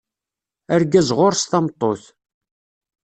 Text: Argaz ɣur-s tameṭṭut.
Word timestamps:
Argaz 0.75 1.09
ɣur-s 1.17 1.43
tameṭṭut. 1.51 2.03